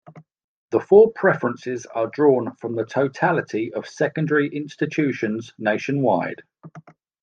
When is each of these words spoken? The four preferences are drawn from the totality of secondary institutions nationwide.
The 0.71 0.79
four 0.79 1.11
preferences 1.13 1.85
are 1.85 2.07
drawn 2.07 2.55
from 2.55 2.75
the 2.75 2.87
totality 2.87 3.71
of 3.71 3.87
secondary 3.87 4.47
institutions 4.49 5.53
nationwide. 5.59 6.41